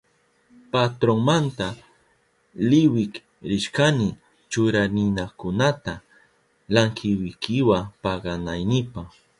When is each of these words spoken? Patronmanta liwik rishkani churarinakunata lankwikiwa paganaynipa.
Patronmanta 0.71 1.67
liwik 2.69 3.13
rishkani 3.49 4.07
churarinakunata 4.51 5.93
lankwikiwa 6.73 7.77
paganaynipa. 8.03 9.01